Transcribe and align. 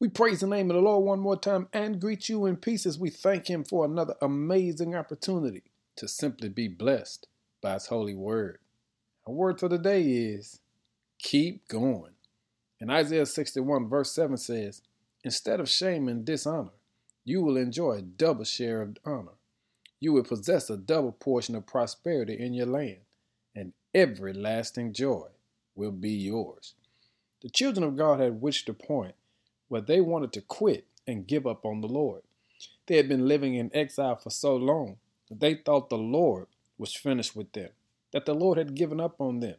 We 0.00 0.08
praise 0.08 0.38
the 0.38 0.46
name 0.46 0.70
of 0.70 0.76
the 0.76 0.82
Lord 0.82 1.04
one 1.04 1.18
more 1.18 1.36
time 1.36 1.66
and 1.72 2.00
greet 2.00 2.28
you 2.28 2.46
in 2.46 2.56
peace 2.56 2.86
as 2.86 3.00
we 3.00 3.10
thank 3.10 3.50
Him 3.50 3.64
for 3.64 3.84
another 3.84 4.14
amazing 4.22 4.94
opportunity 4.94 5.64
to 5.96 6.06
simply 6.06 6.48
be 6.48 6.68
blessed 6.68 7.26
by 7.60 7.74
His 7.74 7.86
holy 7.86 8.14
word. 8.14 8.58
Our 9.26 9.32
word 9.34 9.58
for 9.58 9.68
the 9.68 9.76
day 9.76 10.02
is 10.02 10.60
keep 11.18 11.66
going. 11.66 12.12
In 12.80 12.90
Isaiah 12.90 13.26
61, 13.26 13.88
verse 13.88 14.12
7 14.12 14.36
says, 14.36 14.82
Instead 15.24 15.58
of 15.58 15.68
shame 15.68 16.06
and 16.06 16.24
dishonor, 16.24 16.70
you 17.24 17.42
will 17.42 17.56
enjoy 17.56 17.94
a 17.94 18.02
double 18.02 18.44
share 18.44 18.82
of 18.82 18.96
honor. 19.04 19.32
You 19.98 20.12
will 20.12 20.22
possess 20.22 20.70
a 20.70 20.76
double 20.76 21.10
portion 21.10 21.56
of 21.56 21.66
prosperity 21.66 22.38
in 22.38 22.54
your 22.54 22.66
land, 22.66 23.00
and 23.52 23.72
every 23.92 24.32
lasting 24.32 24.92
joy 24.92 25.26
will 25.74 25.90
be 25.90 26.12
yours. 26.12 26.74
The 27.42 27.50
children 27.50 27.82
of 27.82 27.96
God 27.96 28.20
had 28.20 28.44
reached 28.44 28.68
a 28.68 28.74
point 28.74 29.16
where 29.68 29.80
they 29.80 30.00
wanted 30.00 30.32
to 30.34 30.40
quit 30.40 30.86
and 31.06 31.26
give 31.26 31.46
up 31.46 31.64
on 31.64 31.80
the 31.80 31.88
Lord. 31.88 32.22
They 32.86 32.96
had 32.96 33.08
been 33.08 33.28
living 33.28 33.54
in 33.54 33.70
exile 33.74 34.16
for 34.16 34.30
so 34.30 34.56
long 34.56 34.96
that 35.28 35.40
they 35.40 35.54
thought 35.54 35.90
the 35.90 35.98
Lord 35.98 36.46
was 36.78 36.94
finished 36.94 37.36
with 37.36 37.52
them, 37.52 37.70
that 38.12 38.26
the 38.26 38.34
Lord 38.34 38.58
had 38.58 38.74
given 38.74 39.00
up 39.00 39.20
on 39.20 39.40
them. 39.40 39.56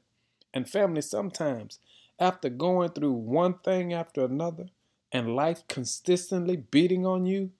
And 0.53 0.69
family, 0.69 1.01
sometimes 1.01 1.79
after 2.19 2.49
going 2.49 2.89
through 2.89 3.13
one 3.13 3.55
thing 3.59 3.93
after 3.93 4.23
another 4.25 4.67
and 5.11 5.35
life 5.35 5.63
consistently 5.67 6.57
beating 6.57 7.05
on 7.05 7.25
you, 7.25 7.51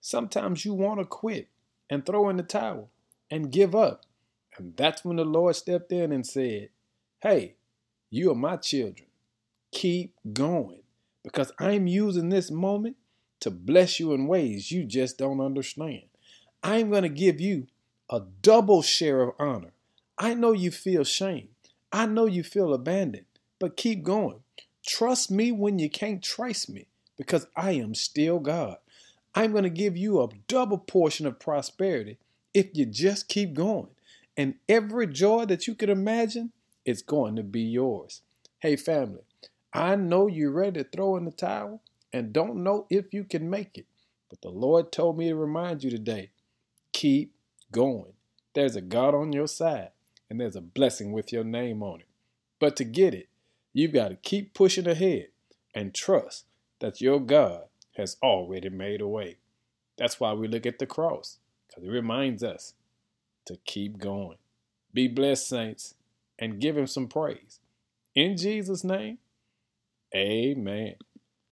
sometimes 0.00 0.64
you 0.64 0.74
want 0.74 1.00
to 1.00 1.04
quit 1.04 1.48
and 1.90 2.04
throw 2.04 2.28
in 2.28 2.36
the 2.36 2.42
towel 2.42 2.90
and 3.30 3.52
give 3.52 3.74
up. 3.74 4.04
And 4.56 4.76
that's 4.76 5.04
when 5.04 5.16
the 5.16 5.24
Lord 5.24 5.54
stepped 5.56 5.92
in 5.92 6.10
and 6.12 6.26
said, 6.26 6.70
Hey, 7.20 7.54
you 8.10 8.30
are 8.30 8.34
my 8.34 8.56
children. 8.56 9.08
Keep 9.70 10.14
going 10.32 10.82
because 11.22 11.52
I'm 11.58 11.86
using 11.86 12.28
this 12.28 12.50
moment 12.50 12.96
to 13.40 13.50
bless 13.50 14.00
you 14.00 14.12
in 14.12 14.26
ways 14.26 14.70
you 14.70 14.84
just 14.84 15.18
don't 15.18 15.40
understand. 15.40 16.02
I'm 16.62 16.90
going 16.90 17.02
to 17.02 17.08
give 17.08 17.40
you 17.40 17.66
a 18.10 18.22
double 18.42 18.82
share 18.82 19.20
of 19.20 19.34
honor. 19.38 19.72
I 20.16 20.34
know 20.34 20.52
you 20.52 20.70
feel 20.70 21.04
shame. 21.04 21.48
I 21.92 22.06
know 22.06 22.26
you 22.26 22.42
feel 22.42 22.74
abandoned, 22.74 23.26
but 23.58 23.76
keep 23.76 24.02
going. 24.02 24.40
Trust 24.86 25.30
me 25.30 25.52
when 25.52 25.78
you 25.78 25.88
can't 25.88 26.22
trace 26.22 26.68
me 26.68 26.88
because 27.16 27.46
I 27.56 27.72
am 27.72 27.94
still 27.94 28.38
God. 28.38 28.78
I'm 29.34 29.52
going 29.52 29.64
to 29.64 29.70
give 29.70 29.96
you 29.96 30.20
a 30.20 30.28
double 30.48 30.78
portion 30.78 31.26
of 31.26 31.38
prosperity 31.38 32.18
if 32.54 32.70
you 32.74 32.86
just 32.86 33.28
keep 33.28 33.54
going. 33.54 33.88
And 34.36 34.54
every 34.68 35.06
joy 35.06 35.44
that 35.46 35.66
you 35.66 35.74
could 35.74 35.90
imagine 35.90 36.52
is 36.84 37.02
going 37.02 37.36
to 37.36 37.42
be 37.42 37.60
yours. 37.60 38.22
Hey, 38.60 38.76
family, 38.76 39.22
I 39.78 39.94
know 39.94 40.26
you're 40.26 40.50
ready 40.50 40.82
to 40.82 40.88
throw 40.88 41.16
in 41.16 41.24
the 41.24 41.30
towel 41.30 41.82
and 42.12 42.32
don't 42.32 42.64
know 42.64 42.86
if 42.90 43.14
you 43.14 43.22
can 43.22 43.48
make 43.48 43.78
it. 43.78 43.86
But 44.28 44.40
the 44.40 44.48
Lord 44.48 44.90
told 44.90 45.16
me 45.16 45.28
to 45.28 45.36
remind 45.36 45.84
you 45.84 45.90
today 45.90 46.30
keep 46.92 47.32
going. 47.70 48.14
There's 48.54 48.74
a 48.74 48.80
God 48.80 49.14
on 49.14 49.32
your 49.32 49.46
side, 49.46 49.90
and 50.28 50.40
there's 50.40 50.56
a 50.56 50.60
blessing 50.60 51.12
with 51.12 51.32
your 51.32 51.44
name 51.44 51.80
on 51.84 52.00
it. 52.00 52.08
But 52.58 52.74
to 52.76 52.84
get 52.84 53.14
it, 53.14 53.28
you've 53.72 53.92
got 53.92 54.08
to 54.08 54.16
keep 54.16 54.52
pushing 54.52 54.88
ahead 54.88 55.28
and 55.72 55.94
trust 55.94 56.46
that 56.80 57.00
your 57.00 57.20
God 57.20 57.66
has 57.96 58.16
already 58.20 58.70
made 58.70 59.00
a 59.00 59.06
way. 59.06 59.36
That's 59.96 60.18
why 60.18 60.32
we 60.32 60.48
look 60.48 60.66
at 60.66 60.80
the 60.80 60.86
cross, 60.86 61.38
because 61.68 61.84
it 61.84 61.90
reminds 61.90 62.42
us 62.42 62.74
to 63.44 63.56
keep 63.64 63.98
going. 63.98 64.38
Be 64.92 65.06
blessed, 65.06 65.46
saints, 65.46 65.94
and 66.36 66.60
give 66.60 66.76
him 66.76 66.88
some 66.88 67.06
praise. 67.06 67.60
In 68.16 68.36
Jesus' 68.36 68.82
name, 68.82 69.18
Amen 70.14 70.96